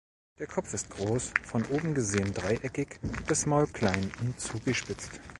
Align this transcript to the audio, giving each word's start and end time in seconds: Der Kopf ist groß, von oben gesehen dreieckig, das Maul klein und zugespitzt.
Der 0.39 0.47
Kopf 0.47 0.73
ist 0.73 0.89
groß, 0.89 1.31
von 1.43 1.63
oben 1.67 1.93
gesehen 1.93 2.33
dreieckig, 2.33 2.87
das 3.27 3.45
Maul 3.45 3.67
klein 3.67 4.11
und 4.21 4.39
zugespitzt. 4.41 5.21